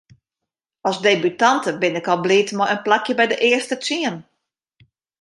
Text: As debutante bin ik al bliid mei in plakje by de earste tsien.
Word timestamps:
As 0.89 0.97
debutante 1.07 1.71
bin 1.81 1.95
ik 2.01 2.07
al 2.13 2.21
bliid 2.25 2.49
mei 2.57 2.71
in 2.75 2.81
plakje 2.85 3.13
by 3.17 3.25
de 3.31 3.37
earste 3.49 3.75
tsien. 3.83 4.15